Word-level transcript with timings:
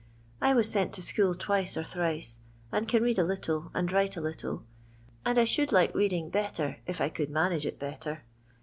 I 0.41 0.55
was 0.55 0.67
sent 0.67 0.93
to 0.93 1.01
school 1.03 1.35
twice 1.35 1.77
or 1.77 1.83
thrice, 1.83 2.39
and 2.71 2.87
can 2.87 3.03
read 3.03 3.19
a 3.19 3.23
little 3.23 3.69
and 3.75 3.91
write 3.91 4.17
a 4.17 4.21
little; 4.21 4.63
and 5.23 5.37
I 5.37 5.45
should 5.45 5.71
like 5.71 5.93
reading 5.93 6.31
better 6.31 6.77
if 6.87 6.99
I 6.99 7.09
could 7.09 7.29
manage 7.29 7.67
it 7.67 7.77
batter. 7.77 8.23